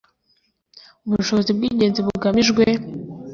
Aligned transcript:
ubushobozi 1.05 1.51
bw’ingenzi 1.57 1.99
bugamijwe: 2.07 2.63